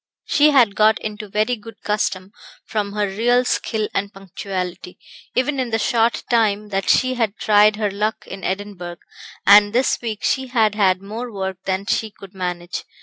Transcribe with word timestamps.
She 0.25 0.49
had 0.49 0.73
got 0.75 0.97
into 0.99 1.29
very 1.29 1.55
good 1.55 1.79
custom, 1.83 2.31
from 2.65 2.93
her 2.93 3.05
real 3.07 3.45
skill 3.45 3.87
and 3.93 4.11
punctuality, 4.11 4.97
even 5.35 5.59
in 5.59 5.69
the 5.69 5.77
short 5.77 6.23
time 6.27 6.69
that 6.69 6.89
she 6.89 7.13
had 7.13 7.37
tried 7.37 7.75
her 7.75 7.91
luck 7.91 8.25
in 8.25 8.43
Edinburgh; 8.43 8.97
and 9.45 9.73
this 9.73 9.99
week 10.01 10.23
she 10.23 10.47
had 10.47 10.73
had 10.73 11.03
more 11.03 11.31
work 11.31 11.57
than 11.65 11.85
she 11.85 12.09
could 12.09 12.33
manage. 12.33 12.83